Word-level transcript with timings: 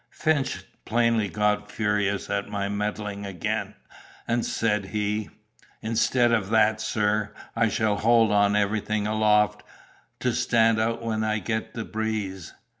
Finch 0.09 0.55
had 0.55 0.65
plainly 0.83 1.29
got 1.29 1.71
furious 1.71 2.27
at 2.31 2.49
my 2.49 2.67
meddling 2.67 3.23
again, 3.23 3.75
and 4.27 4.43
said 4.43 4.85
he, 4.85 5.29
'Instead 5.83 6.31
of 6.31 6.49
that, 6.49 6.81
sir, 6.81 7.31
I 7.55 7.69
shall 7.69 7.97
hold 7.97 8.31
on 8.31 8.55
everything 8.55 9.05
aloft, 9.05 9.61
to 10.21 10.33
stand 10.33 10.79
out 10.79 11.03
when 11.03 11.23
I 11.23 11.37
get 11.37 11.75
the 11.75 11.85
breeze! 11.85 12.51